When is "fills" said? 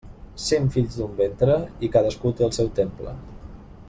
0.75-0.95